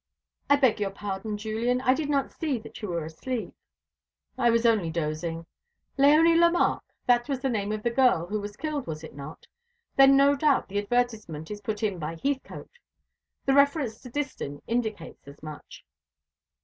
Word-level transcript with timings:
"I 0.49 0.55
beg 0.55 0.79
your 0.79 0.89
pardon, 0.89 1.37
Julian. 1.37 1.79
I 1.79 1.93
did 1.93 2.09
not 2.09 2.31
see 2.31 2.57
that 2.57 2.81
you 2.81 2.87
were 2.87 3.05
asleep." 3.05 3.53
"I 4.35 4.49
was 4.49 4.65
only 4.65 4.89
dozing. 4.89 5.45
Léonie 5.95 6.39
Lemarque! 6.39 6.81
that 7.05 7.29
was 7.29 7.39
the 7.41 7.51
name 7.51 7.71
of 7.71 7.83
the 7.83 7.91
girl 7.91 8.25
who 8.25 8.39
was 8.39 8.57
killed, 8.57 8.87
was 8.87 9.03
it 9.03 9.13
not? 9.13 9.45
Then 9.97 10.17
no 10.17 10.33
doubt 10.35 10.69
the 10.69 10.79
advertisement 10.79 11.51
is 11.51 11.61
put 11.61 11.83
in 11.83 11.99
by 11.99 12.15
Heathcote. 12.23 12.79
The 13.45 13.53
reference 13.53 14.01
to 14.01 14.09
Distin 14.09 14.63
indicates 14.65 15.27
as 15.27 15.43
much." 15.43 15.85